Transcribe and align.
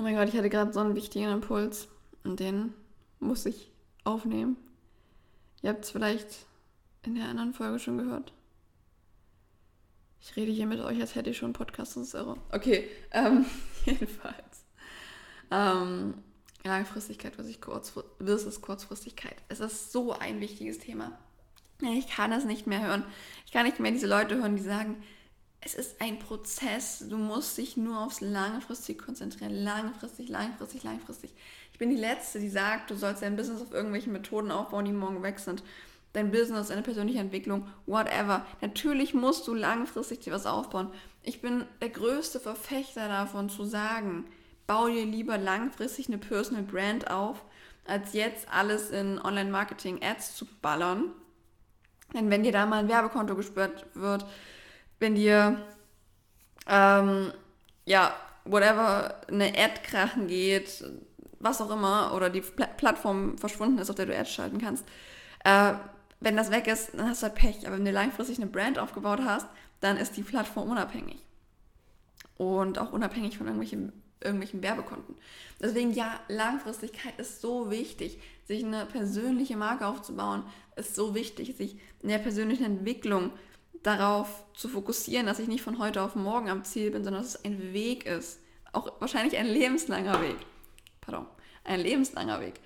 Oh 0.00 0.02
mein 0.02 0.16
Gott, 0.16 0.30
ich 0.30 0.34
hatte 0.34 0.48
gerade 0.48 0.72
so 0.72 0.80
einen 0.80 0.94
wichtigen 0.94 1.30
Impuls 1.30 1.86
und 2.24 2.40
den 2.40 2.72
muss 3.18 3.44
ich 3.44 3.70
aufnehmen. 4.02 4.56
Ihr 5.60 5.68
habt 5.68 5.84
es 5.84 5.90
vielleicht 5.90 6.46
in 7.04 7.16
der 7.16 7.26
anderen 7.26 7.52
Folge 7.52 7.78
schon 7.78 7.98
gehört. 7.98 8.32
Ich 10.22 10.34
rede 10.36 10.52
hier 10.52 10.64
mit 10.64 10.80
euch, 10.80 10.98
als 11.02 11.16
hätte 11.16 11.28
ich 11.28 11.36
schon 11.36 11.48
einen 11.48 11.52
Podcast, 11.52 11.96
das 11.96 12.04
ist 12.04 12.14
irre. 12.14 12.38
Okay, 12.50 12.88
ähm, 13.10 13.44
jedenfalls. 13.84 14.64
Ähm, 15.50 16.14
Langfristigkeit 16.64 17.34
versus, 17.34 17.60
kurz, 17.60 17.92
versus 18.24 18.62
Kurzfristigkeit. 18.62 19.36
Es 19.50 19.60
ist 19.60 19.92
so 19.92 20.14
ein 20.14 20.40
wichtiges 20.40 20.78
Thema. 20.78 21.18
Ich 21.82 22.08
kann 22.08 22.32
es 22.32 22.46
nicht 22.46 22.66
mehr 22.66 22.80
hören. 22.80 23.04
Ich 23.44 23.52
kann 23.52 23.66
nicht 23.66 23.80
mehr 23.80 23.92
diese 23.92 24.06
Leute 24.06 24.36
hören, 24.36 24.56
die 24.56 24.62
sagen, 24.62 25.02
es 25.60 25.74
ist 25.74 26.00
ein 26.00 26.18
Prozess. 26.18 27.04
Du 27.08 27.16
musst 27.16 27.58
dich 27.58 27.76
nur 27.76 28.00
aufs 28.00 28.20
Langfristig 28.20 28.98
konzentrieren. 28.98 29.52
Langfristig, 29.52 30.28
langfristig, 30.28 30.82
langfristig. 30.82 31.34
Ich 31.72 31.78
bin 31.78 31.90
die 31.90 31.96
Letzte, 31.96 32.40
die 32.40 32.48
sagt, 32.48 32.90
du 32.90 32.94
sollst 32.94 33.22
dein 33.22 33.36
Business 33.36 33.60
auf 33.60 33.72
irgendwelchen 33.72 34.12
Methoden 34.12 34.50
aufbauen, 34.50 34.84
die 34.84 34.92
morgen 34.92 35.22
weg 35.22 35.38
sind. 35.38 35.62
Dein 36.12 36.30
Business, 36.30 36.68
deine 36.68 36.82
persönliche 36.82 37.20
Entwicklung, 37.20 37.68
whatever. 37.86 38.44
Natürlich 38.60 39.14
musst 39.14 39.46
du 39.46 39.54
langfristig 39.54 40.20
dir 40.20 40.32
was 40.32 40.46
aufbauen. 40.46 40.90
Ich 41.22 41.40
bin 41.40 41.64
der 41.80 41.90
größte 41.90 42.40
Verfechter 42.40 43.06
davon 43.06 43.48
zu 43.48 43.64
sagen, 43.64 44.24
bau 44.66 44.88
dir 44.88 45.04
lieber 45.04 45.38
langfristig 45.38 46.08
eine 46.08 46.18
Personal 46.18 46.64
Brand 46.64 47.10
auf, 47.10 47.44
als 47.86 48.12
jetzt 48.12 48.48
alles 48.50 48.90
in 48.90 49.20
Online-Marketing-Ads 49.20 50.34
zu 50.34 50.46
ballern. 50.62 51.12
Denn 52.14 52.30
wenn 52.30 52.42
dir 52.42 52.52
da 52.52 52.66
mal 52.66 52.80
ein 52.80 52.88
Werbekonto 52.88 53.36
gesperrt 53.36 53.86
wird, 53.94 54.26
wenn 55.00 55.16
dir, 55.16 55.60
ähm, 56.68 57.32
ja, 57.84 58.14
whatever, 58.44 59.20
eine 59.28 59.48
Ad 59.48 59.82
krachen 59.82 60.28
geht, 60.28 60.84
was 61.40 61.60
auch 61.60 61.70
immer, 61.70 62.14
oder 62.14 62.30
die 62.30 62.42
Pl 62.42 62.68
Plattform 62.76 63.36
verschwunden 63.38 63.78
ist, 63.78 63.90
auf 63.90 63.96
der 63.96 64.06
du 64.06 64.16
Ads 64.16 64.30
schalten 64.30 64.58
kannst, 64.58 64.84
äh, 65.44 65.72
wenn 66.20 66.36
das 66.36 66.50
weg 66.50 66.66
ist, 66.66 66.92
dann 66.94 67.08
hast 67.08 67.22
du 67.22 67.26
halt 67.26 67.34
Pech. 67.34 67.66
Aber 67.66 67.76
wenn 67.76 67.84
du 67.84 67.90
langfristig 67.90 68.38
eine 68.38 68.46
Brand 68.46 68.78
aufgebaut 68.78 69.20
hast, 69.24 69.46
dann 69.80 69.96
ist 69.96 70.16
die 70.16 70.22
Plattform 70.22 70.70
unabhängig. 70.70 71.18
Und 72.36 72.78
auch 72.78 72.92
unabhängig 72.92 73.38
von 73.38 73.46
irgendwelchen, 73.46 73.92
irgendwelchen 74.20 74.62
Werbekonten. 74.62 75.14
Deswegen, 75.60 75.92
ja, 75.92 76.20
Langfristigkeit 76.28 77.18
ist 77.18 77.40
so 77.40 77.70
wichtig. 77.70 78.18
Sich 78.44 78.64
eine 78.64 78.84
persönliche 78.84 79.56
Marke 79.56 79.86
aufzubauen, 79.86 80.44
ist 80.76 80.94
so 80.94 81.14
wichtig. 81.14 81.56
Sich 81.56 81.76
in 82.02 82.10
der 82.10 82.18
persönlichen 82.18 82.64
Entwicklung 82.64 83.30
darauf 83.82 84.44
zu 84.54 84.68
fokussieren, 84.68 85.26
dass 85.26 85.38
ich 85.38 85.48
nicht 85.48 85.62
von 85.62 85.78
heute 85.78 86.02
auf 86.02 86.14
morgen 86.14 86.50
am 86.50 86.64
Ziel 86.64 86.90
bin, 86.90 87.04
sondern 87.04 87.22
dass 87.22 87.34
es 87.34 87.44
ein 87.44 87.72
Weg 87.72 88.06
ist. 88.06 88.40
Auch 88.72 89.00
wahrscheinlich 89.00 89.36
ein 89.36 89.46
lebenslanger 89.46 90.20
Weg. 90.22 90.36
Pardon, 91.00 91.26
ein 91.64 91.80
lebenslanger 91.80 92.40
Weg. 92.40 92.60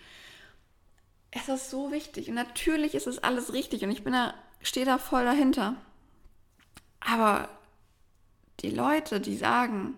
Es 1.31 1.49
ist 1.49 1.71
so 1.71 1.91
wichtig. 1.91 2.29
Und 2.29 2.35
natürlich 2.35 2.95
ist 2.95 3.07
es 3.07 3.19
alles 3.19 3.53
richtig 3.53 3.83
und 3.83 3.91
ich 3.91 4.05
bin 4.05 4.13
da, 4.13 4.35
stehe 4.61 4.87
da 4.87 4.99
voll 4.99 5.25
dahinter. 5.25 5.77
Aber 7.01 7.49
die 8.61 8.71
Leute, 8.71 9.21
die 9.21 9.37
sagen, 9.37 9.95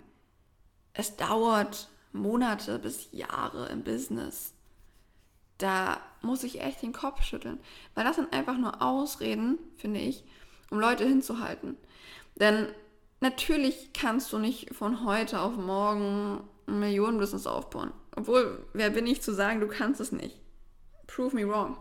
es 0.93 1.17
dauert 1.17 1.89
Monate 2.13 2.79
bis 2.79 3.09
Jahre 3.13 3.69
im 3.69 3.85
Business, 3.85 4.55
da 5.59 6.01
muss 6.23 6.45
ich 6.45 6.61
echt 6.61 6.83
den 6.83 6.93
Kopf 6.93 7.23
schütteln. 7.23 7.59
Weil 7.95 8.05
das 8.05 8.17
sind 8.17 8.33
einfach 8.33 8.59
nur 8.59 8.83
Ausreden, 8.83 9.59
finde 9.77 10.01
ich, 10.01 10.25
um 10.71 10.79
Leute 10.79 11.05
hinzuhalten. 11.05 11.77
Denn 12.35 12.69
natürlich 13.21 13.91
kannst 13.93 14.33
du 14.33 14.39
nicht 14.39 14.75
von 14.75 15.05
heute 15.05 15.41
auf 15.41 15.57
morgen 15.57 16.41
ein 16.67 16.81
Millionenbusiness 16.81 17.47
aufbauen. 17.47 17.93
Obwohl, 18.17 18.65
wer 18.73 18.91
bin 18.91 19.07
ich 19.07 19.23
zu 19.23 19.33
sagen, 19.33 19.61
du 19.61 19.69
kannst 19.69 20.01
es 20.01 20.13
nicht? 20.13 20.41
Prove 21.07 21.35
me 21.35 21.49
wrong. 21.49 21.77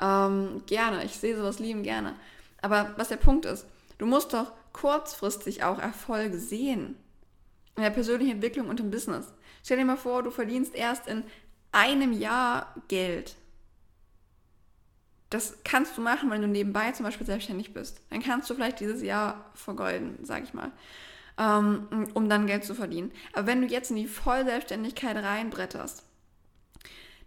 Ähm, 0.00 0.62
gerne, 0.66 1.04
ich 1.04 1.16
sehe 1.16 1.36
sowas 1.36 1.58
lieben 1.58 1.82
gerne. 1.82 2.14
Aber 2.60 2.94
was 2.96 3.08
der 3.08 3.16
Punkt 3.16 3.44
ist, 3.44 3.66
du 3.98 4.06
musst 4.06 4.32
doch 4.32 4.52
kurzfristig 4.72 5.64
auch 5.64 5.78
Erfolge 5.78 6.38
sehen. 6.38 6.96
In 7.76 7.82
der 7.82 7.90
persönlichen 7.90 8.32
Entwicklung 8.32 8.68
und 8.68 8.80
im 8.80 8.90
Business. 8.90 9.32
Stell 9.64 9.78
dir 9.78 9.84
mal 9.84 9.96
vor, 9.96 10.22
du 10.22 10.30
verdienst 10.30 10.74
erst 10.74 11.06
in 11.06 11.24
einem 11.72 12.12
Jahr 12.12 12.74
Geld. 12.88 13.34
Das 15.32 15.56
kannst 15.64 15.96
du 15.96 16.02
machen, 16.02 16.30
wenn 16.30 16.42
du 16.42 16.46
nebenbei 16.46 16.92
zum 16.92 17.04
Beispiel 17.04 17.26
selbstständig 17.26 17.72
bist. 17.72 18.02
Dann 18.10 18.22
kannst 18.22 18.50
du 18.50 18.54
vielleicht 18.54 18.80
dieses 18.80 19.00
Jahr 19.00 19.50
vergolden, 19.54 20.18
sag 20.22 20.44
ich 20.44 20.52
mal, 20.52 20.72
ähm, 21.38 22.08
um 22.12 22.28
dann 22.28 22.46
Geld 22.46 22.64
zu 22.64 22.74
verdienen. 22.74 23.12
Aber 23.32 23.46
wenn 23.46 23.62
du 23.62 23.66
jetzt 23.66 23.90
in 23.90 23.96
die 23.96 24.06
Vollselbstständigkeit 24.06 25.16
reinbretterst, 25.16 26.04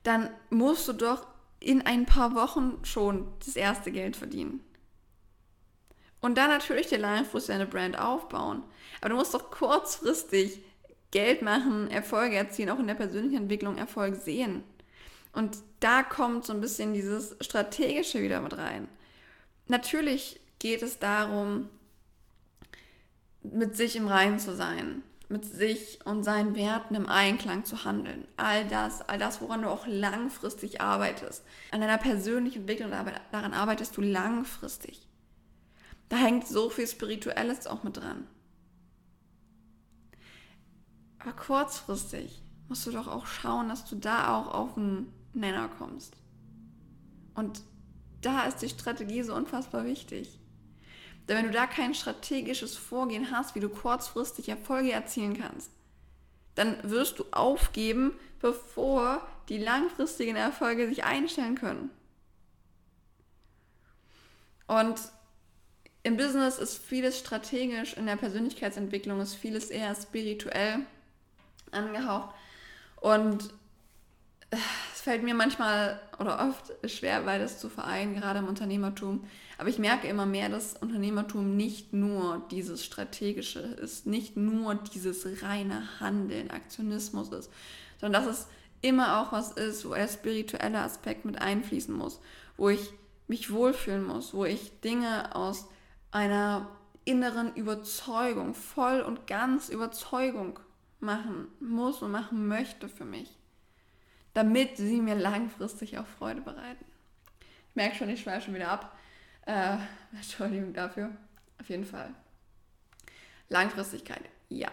dann 0.03 0.29
musst 0.51 0.87
du 0.87 0.93
doch 0.93 1.25
in 1.59 1.81
ein 1.81 2.05
paar 2.05 2.35
Wochen 2.35 2.77
schon 2.83 3.27
das 3.43 3.55
erste 3.55 3.91
Geld 3.91 4.15
verdienen. 4.15 4.59
Und 6.21 6.37
dann 6.37 6.51
natürlich 6.51 6.85
dir 6.85 6.99
langfristig 6.99 7.55
deine 7.55 7.65
Brand 7.65 7.97
aufbauen. 7.97 8.61
Aber 9.01 9.09
du 9.09 9.15
musst 9.15 9.33
doch 9.33 9.49
kurzfristig 9.49 10.61
Geld 11.09 11.41
machen, 11.41 11.89
Erfolge 11.89 12.35
erzielen, 12.35 12.69
auch 12.69 12.77
in 12.77 12.85
der 12.85 12.93
persönlichen 12.93 13.37
Entwicklung 13.37 13.77
Erfolg 13.77 14.15
sehen. 14.15 14.63
Und 15.35 15.57
da 15.81 16.01
kommt 16.01 16.45
so 16.45 16.53
ein 16.53 16.61
bisschen 16.61 16.93
dieses 16.93 17.35
Strategische 17.41 18.21
wieder 18.21 18.39
mit 18.39 18.57
rein. 18.57 18.87
Natürlich 19.67 20.39
geht 20.59 20.81
es 20.81 20.97
darum, 20.97 21.69
mit 23.43 23.75
sich 23.75 23.97
im 23.97 24.07
Reinen 24.07 24.39
zu 24.39 24.55
sein, 24.55 25.03
mit 25.27 25.43
sich 25.43 25.99
und 26.05 26.23
seinen 26.23 26.55
Werten 26.55 26.95
im 26.95 27.07
Einklang 27.07 27.65
zu 27.65 27.83
handeln. 27.83 28.25
All 28.37 28.65
das, 28.65 29.01
all 29.01 29.19
das, 29.19 29.41
woran 29.41 29.61
du 29.61 29.69
auch 29.69 29.85
langfristig 29.87 30.79
arbeitest. 30.79 31.43
An 31.71 31.81
deiner 31.81 31.97
persönlichen 31.97 32.61
Entwicklung, 32.61 32.91
daran 33.31 33.53
arbeitest 33.53 33.97
du 33.97 34.01
langfristig. 34.01 35.05
Da 36.07 36.15
hängt 36.15 36.47
so 36.47 36.69
viel 36.69 36.87
Spirituelles 36.87 37.67
auch 37.67 37.83
mit 37.83 37.97
dran. 37.97 38.25
Aber 41.19 41.33
kurzfristig 41.33 42.41
musst 42.69 42.87
du 42.87 42.91
doch 42.91 43.07
auch 43.07 43.25
schauen, 43.25 43.67
dass 43.67 43.85
du 43.85 43.95
da 43.95 44.35
auch 44.35 44.47
auf 44.53 44.77
einen 44.77 45.11
Nenner 45.35 45.69
kommst. 45.77 46.15
Und 47.35 47.61
da 48.21 48.45
ist 48.45 48.57
die 48.57 48.69
Strategie 48.69 49.23
so 49.23 49.35
unfassbar 49.35 49.85
wichtig. 49.85 50.39
Denn 51.27 51.37
wenn 51.37 51.45
du 51.45 51.51
da 51.51 51.67
kein 51.67 51.93
strategisches 51.93 52.77
Vorgehen 52.77 53.31
hast, 53.31 53.55
wie 53.55 53.59
du 53.59 53.69
kurzfristig 53.69 54.49
Erfolge 54.49 54.91
erzielen 54.91 55.37
kannst, 55.39 55.71
dann 56.55 56.77
wirst 56.89 57.19
du 57.19 57.25
aufgeben, 57.31 58.13
bevor 58.39 59.21
die 59.49 59.57
langfristigen 59.57 60.35
Erfolge 60.35 60.87
sich 60.87 61.03
einstellen 61.03 61.55
können. 61.55 61.89
Und 64.67 64.99
im 66.03 66.17
Business 66.17 66.59
ist 66.59 66.77
vieles 66.77 67.19
strategisch, 67.19 67.93
in 67.93 68.05
der 68.05 68.15
Persönlichkeitsentwicklung 68.15 69.19
ist 69.21 69.35
vieles 69.35 69.69
eher 69.69 69.93
spirituell 69.95 70.85
angehaucht. 71.71 72.33
Und 73.01 73.53
es 74.49 74.94
fällt 75.05 75.21
mir 75.21 75.35
manchmal 75.35 75.99
oder 76.17 76.49
oft 76.49 76.89
schwer, 76.89 77.21
beides 77.21 77.59
zu 77.59 77.69
vereinen, 77.69 78.15
gerade 78.15 78.39
im 78.39 78.47
Unternehmertum. 78.47 79.23
Aber 79.59 79.69
ich 79.69 79.77
merke 79.77 80.07
immer 80.07 80.25
mehr, 80.25 80.49
dass 80.49 80.77
Unternehmertum 80.77 81.55
nicht 81.55 81.93
nur 81.93 82.41
dieses 82.49 82.83
Strategische 82.83 83.59
ist, 83.59 84.07
nicht 84.07 84.35
nur 84.35 84.73
dieses 84.73 85.43
reine 85.43 85.83
Handeln, 85.99 86.49
Aktionismus 86.49 87.29
ist, 87.29 87.51
sondern 88.01 88.23
dass 88.23 88.35
es 88.35 88.47
immer 88.81 89.21
auch 89.21 89.31
was 89.31 89.51
ist, 89.51 89.87
wo 89.87 89.93
der 89.93 90.07
spirituelle 90.07 90.79
Aspekt 90.79 91.23
mit 91.23 91.39
einfließen 91.39 91.95
muss, 91.95 92.19
wo 92.57 92.69
ich 92.69 92.91
mich 93.27 93.53
wohlfühlen 93.53 94.03
muss, 94.03 94.33
wo 94.33 94.43
ich 94.43 94.81
Dinge 94.81 95.35
aus 95.35 95.67
einer 96.09 96.67
inneren 97.03 97.53
Überzeugung, 97.53 98.55
voll 98.55 99.01
und 99.01 99.27
ganz 99.27 99.69
Überzeugung 99.69 100.59
machen 100.99 101.47
muss 101.59 102.01
und 102.01 102.09
machen 102.09 102.47
möchte 102.47 102.89
für 102.89 103.05
mich 103.05 103.37
damit 104.35 104.77
sie 104.77 105.01
mir 105.01 105.15
langfristig 105.15 105.97
auch 105.97 106.05
Freude 106.05 106.41
bereiten. 106.41 106.85
Ich 107.69 107.75
merke 107.75 107.95
schon, 107.95 108.09
ich 108.09 108.21
schweife 108.21 108.45
schon 108.45 108.53
wieder 108.53 108.69
ab. 108.69 108.95
Äh, 109.45 109.77
Entschuldigung 110.13 110.73
dafür. 110.73 111.09
Auf 111.59 111.69
jeden 111.69 111.85
Fall. 111.85 112.13
Langfristigkeit, 113.49 114.23
ja. 114.49 114.69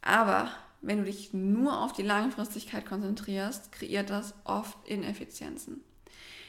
Aber 0.00 0.50
wenn 0.80 0.98
du 0.98 1.04
dich 1.04 1.34
nur 1.34 1.82
auf 1.82 1.92
die 1.92 2.02
Langfristigkeit 2.02 2.86
konzentrierst, 2.86 3.70
kreiert 3.70 4.10
das 4.10 4.34
oft 4.44 4.78
Ineffizienzen. 4.88 5.84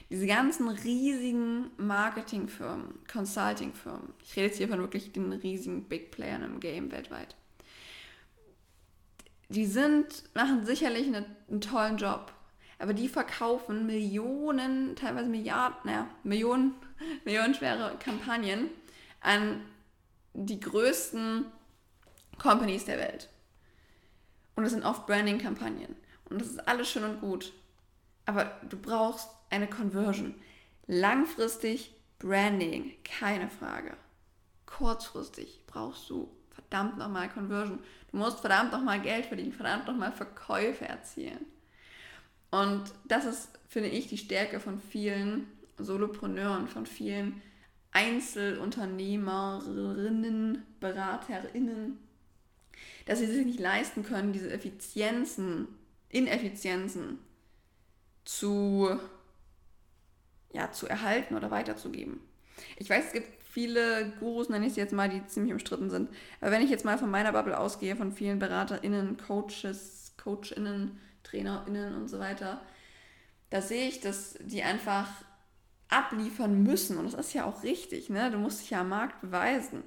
Diese 0.10 0.26
ganzen 0.26 0.70
riesigen 0.70 1.70
Marketingfirmen, 1.78 3.00
Consultingfirmen, 3.12 4.14
ich 4.24 4.36
rede 4.38 4.48
jetzt 4.48 4.58
hier 4.58 4.70
von 4.70 4.80
wirklich 4.80 5.12
den 5.12 5.34
riesigen 5.34 5.84
Big 5.84 6.12
Playern 6.12 6.44
im 6.44 6.60
Game 6.60 6.92
weltweit, 6.92 7.36
die 9.50 9.66
sind, 9.66 10.24
machen 10.36 10.66
sicherlich 10.66 11.08
eine, 11.08 11.26
einen 11.50 11.62
tollen 11.62 11.98
Job. 11.98 12.32
Aber 12.78 12.94
die 12.94 13.10
verkaufen 13.10 13.86
Millionen, 13.86 14.96
teilweise 14.96 15.30
Milliarden, 15.30 15.78
naja, 15.84 16.08
Millionen, 16.24 16.76
millionenschwere 17.26 17.98
Kampagnen 18.00 18.70
an 19.20 19.62
die 20.34 20.60
größten 20.60 21.46
Companies 22.38 22.86
der 22.86 23.00
Welt. 23.00 23.28
Und 24.56 24.64
es 24.64 24.72
sind 24.72 24.86
oft 24.86 25.06
Branding-Kampagnen. 25.08 25.96
Und 26.30 26.42
das 26.42 26.50
ist 26.50 26.68
alles 26.68 26.90
schön 26.90 27.04
und 27.04 27.20
gut. 27.20 27.52
Aber 28.26 28.60
du 28.70 28.78
brauchst 28.78 29.30
eine 29.50 29.68
Conversion. 29.68 30.36
Langfristig 30.88 31.94
Branding, 32.20 32.94
keine 33.04 33.50
Frage. 33.50 33.98
Kurzfristig 34.66 35.64
brauchst 35.66 36.10
du 36.10 36.30
verdammt 36.62 36.98
nochmal 36.98 37.30
Conversion. 37.30 37.80
Du 38.12 38.18
musst 38.18 38.40
verdammt 38.40 38.72
nochmal 38.72 39.02
Geld 39.02 39.26
verdienen, 39.26 39.54
verdammt 39.54 39.88
nochmal 39.88 40.12
Verkäufe 40.12 40.88
erzielen. 40.88 41.46
Und 42.52 42.84
das 43.06 43.26
ist, 43.26 43.50
finde 43.68 43.90
ich, 43.90 44.08
die 44.08 44.18
Stärke 44.18 44.60
von 44.60 44.80
vielen 44.80 45.48
Solopreneuren, 45.78 46.68
von 46.68 46.86
vielen 46.86 47.42
Einzelunternehmerinnen, 47.92 50.64
Beraterinnen, 50.80 51.98
dass 53.06 53.20
sie 53.20 53.28
sich 53.28 53.46
nicht 53.46 53.60
leisten 53.60 54.04
können, 54.04 54.34
diese 54.34 54.52
Effizienzen, 54.52 55.68
Ineffizienzen 56.10 57.20
zu, 58.26 59.00
ja, 60.52 60.72
zu 60.72 60.88
erhalten 60.88 61.36
oder 61.36 61.52
weiterzugeben. 61.52 62.20
Ich 62.78 62.90
weiß, 62.90 63.06
es 63.08 63.14
gibt 63.14 63.39
viele 63.50 64.14
Gurus, 64.20 64.50
nenne 64.50 64.68
ich 64.68 64.74
sie 64.74 64.80
jetzt 64.80 64.94
mal, 64.94 65.10
die 65.10 65.26
ziemlich 65.26 65.54
umstritten 65.54 65.90
sind. 65.90 66.10
Aber 66.40 66.52
wenn 66.52 66.62
ich 66.62 66.70
jetzt 66.70 66.86
mal 66.86 66.98
von 66.98 67.10
meiner 67.10 67.32
Bubble 67.32 67.58
ausgehe, 67.58 67.96
von 67.96 68.12
vielen 68.12 68.40
BeraterInnen, 68.40 69.18
Coaches, 69.18 70.14
CoachInnen, 70.18 71.00
TrainerInnen 71.24 71.96
und 71.96 72.08
so 72.08 72.20
weiter, 72.20 72.62
da 73.50 73.62
sehe 73.62 73.88
ich, 73.88 74.00
dass 74.00 74.38
die 74.42 74.64
einfach 74.64 75.08
abliefern 75.90 76.62
müssen. 76.62 76.98
Und 76.98 77.06
das 77.06 77.28
ist 77.28 77.34
ja 77.34 77.46
auch 77.46 77.64
richtig, 77.64 78.10
ne? 78.10 78.30
Du 78.30 78.38
musst 78.38 78.62
dich 78.62 78.70
ja 78.70 78.82
am 78.82 78.90
Markt 78.90 79.22
beweisen. 79.22 79.84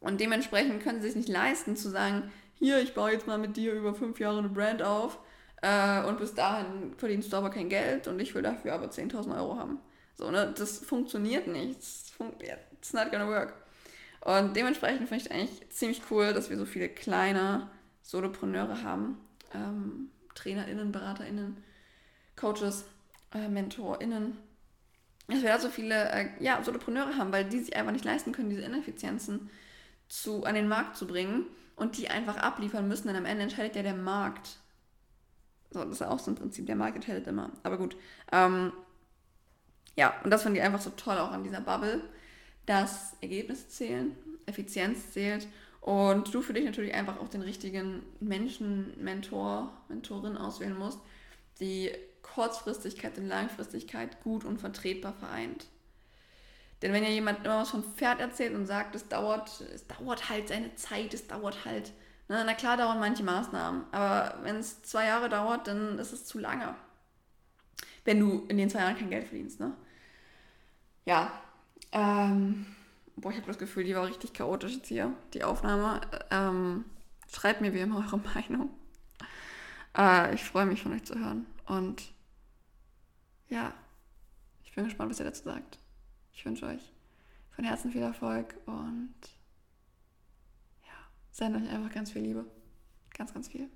Und 0.00 0.20
dementsprechend 0.20 0.82
können 0.82 1.00
sie 1.00 1.08
sich 1.08 1.16
nicht 1.16 1.28
leisten 1.28 1.76
zu 1.76 1.90
sagen, 1.90 2.30
hier, 2.54 2.80
ich 2.80 2.94
baue 2.94 3.12
jetzt 3.12 3.26
mal 3.26 3.38
mit 3.38 3.56
dir 3.56 3.74
über 3.74 3.94
fünf 3.94 4.18
Jahre 4.18 4.38
eine 4.38 4.48
Brand 4.48 4.82
auf 4.82 5.18
äh, 5.60 6.02
und 6.04 6.18
bis 6.18 6.34
dahin 6.34 6.94
verdienst 6.96 7.32
du 7.32 7.36
aber 7.36 7.50
kein 7.50 7.68
Geld 7.68 8.08
und 8.08 8.18
ich 8.18 8.34
will 8.34 8.42
dafür 8.42 8.72
aber 8.72 8.86
10.000 8.86 9.36
Euro 9.36 9.58
haben. 9.58 9.78
So, 10.16 10.30
ne? 10.30 10.52
Das 10.56 10.78
funktioniert 10.78 11.46
nicht. 11.46 11.78
It's 11.78 12.92
not 12.92 13.10
gonna 13.10 13.28
work. 13.28 13.54
Und 14.20 14.56
dementsprechend 14.56 15.08
finde 15.08 15.24
ich 15.24 15.30
eigentlich 15.30 15.70
ziemlich 15.70 16.02
cool, 16.10 16.32
dass 16.32 16.50
wir 16.50 16.56
so 16.56 16.66
viele 16.66 16.88
kleine 16.88 17.70
Solopreneure 18.02 18.82
haben. 18.82 19.18
Ähm, 19.54 20.10
TrainerInnen, 20.34 20.90
BeraterInnen, 20.90 21.62
Coaches, 22.34 22.84
äh, 23.32 23.48
MentorInnen. 23.48 24.36
Dass 25.28 25.42
wir 25.42 25.50
da 25.50 25.58
so 25.58 25.68
viele 25.68 26.10
äh, 26.10 26.28
ja, 26.40 26.62
Solopreneure 26.62 27.16
haben, 27.16 27.32
weil 27.32 27.44
die 27.44 27.60
sich 27.60 27.76
einfach 27.76 27.92
nicht 27.92 28.04
leisten 28.04 28.32
können, 28.32 28.50
diese 28.50 28.62
Ineffizienzen 28.62 29.50
zu, 30.08 30.44
an 30.44 30.54
den 30.54 30.68
Markt 30.68 30.96
zu 30.96 31.06
bringen 31.06 31.46
und 31.74 31.98
die 31.98 32.08
einfach 32.08 32.36
abliefern 32.36 32.88
müssen, 32.88 33.08
denn 33.08 33.16
am 33.16 33.26
Ende 33.26 33.42
entscheidet 33.42 33.76
ja 33.76 33.82
der 33.82 33.94
Markt. 33.94 34.58
So, 35.70 35.84
das 35.84 36.00
ist 36.00 36.02
auch 36.02 36.18
so 36.18 36.30
ein 36.30 36.36
Prinzip, 36.36 36.66
der 36.66 36.76
Markt 36.76 36.96
entscheidet 36.96 37.26
immer. 37.26 37.50
Aber 37.62 37.76
gut. 37.76 37.96
Ähm, 38.32 38.72
ja, 39.96 40.14
und 40.22 40.30
das 40.30 40.42
finde 40.42 40.60
ich 40.60 40.64
einfach 40.64 40.80
so 40.80 40.90
toll 40.90 41.18
auch 41.18 41.32
an 41.32 41.42
dieser 41.42 41.60
Bubble, 41.60 42.02
dass 42.66 43.14
Ergebnisse 43.20 43.68
zählen, 43.68 44.14
Effizienz 44.46 45.12
zählt 45.12 45.48
und 45.80 46.32
du 46.34 46.42
für 46.42 46.52
dich 46.52 46.64
natürlich 46.64 46.94
einfach 46.94 47.18
auch 47.20 47.28
den 47.28 47.42
richtigen 47.42 48.02
Menschen, 48.20 48.92
Mentor, 49.02 49.72
Mentorin 49.88 50.36
auswählen 50.36 50.76
musst, 50.76 50.98
die 51.60 51.92
Kurzfristigkeit 52.22 53.16
und 53.18 53.28
Langfristigkeit 53.28 54.22
gut 54.22 54.44
und 54.44 54.60
vertretbar 54.60 55.14
vereint. 55.14 55.66
Denn 56.82 56.92
wenn 56.92 57.04
ja 57.04 57.08
jemand 57.08 57.44
immer 57.44 57.60
was 57.60 57.70
von 57.70 57.82
Pferd 57.82 58.20
erzählt 58.20 58.54
und 58.54 58.66
sagt, 58.66 58.94
es 58.94 59.08
dauert, 59.08 59.62
es 59.74 59.86
dauert 59.86 60.28
halt 60.28 60.48
seine 60.48 60.74
Zeit, 60.74 61.14
es 61.14 61.26
dauert 61.26 61.64
halt, 61.64 61.92
na, 62.28 62.44
na 62.44 62.52
klar 62.54 62.76
dauern 62.76 63.00
manche 63.00 63.22
Maßnahmen, 63.22 63.84
aber 63.92 64.38
wenn 64.42 64.56
es 64.56 64.82
zwei 64.82 65.06
Jahre 65.06 65.28
dauert, 65.28 65.68
dann 65.68 65.98
ist 65.98 66.12
es 66.12 66.26
zu 66.26 66.38
lange. 66.38 66.74
Wenn 68.04 68.20
du 68.20 68.44
in 68.48 68.58
den 68.58 68.68
zwei 68.68 68.80
Jahren 68.80 68.98
kein 68.98 69.10
Geld 69.10 69.26
verdienst, 69.26 69.60
ne? 69.60 69.72
Ja. 71.06 71.32
Ähm, 71.92 72.66
boah, 73.16 73.30
ich 73.30 73.36
habe 73.38 73.46
das 73.46 73.58
Gefühl, 73.58 73.84
die 73.84 73.94
war 73.94 74.06
richtig 74.06 74.34
chaotisch 74.34 74.74
jetzt 74.74 74.88
hier, 74.88 75.14
die 75.32 75.44
Aufnahme. 75.44 76.02
Ähm, 76.30 76.84
schreibt 77.32 77.62
mir 77.62 77.72
wie 77.72 77.80
immer 77.80 77.98
eure 77.98 78.18
Meinung. 78.34 78.70
Äh, 79.96 80.34
ich 80.34 80.44
freue 80.44 80.66
mich 80.66 80.82
von 80.82 80.92
euch 80.92 81.04
zu 81.04 81.18
hören. 81.18 81.46
Und 81.66 82.12
ja, 83.48 83.72
ich 84.64 84.72
bin 84.74 84.84
gespannt, 84.84 85.10
was 85.10 85.20
ihr 85.20 85.24
dazu 85.24 85.44
sagt. 85.44 85.78
Ich 86.34 86.44
wünsche 86.44 86.66
euch 86.66 86.92
von 87.54 87.64
Herzen 87.64 87.90
viel 87.90 88.02
Erfolg 88.02 88.54
und 88.66 89.14
ja, 90.84 90.92
sendet 91.30 91.62
euch 91.62 91.70
einfach 91.70 91.94
ganz 91.94 92.10
viel 92.10 92.22
Liebe. 92.22 92.44
Ganz, 93.16 93.32
ganz 93.32 93.48
viel. 93.48 93.70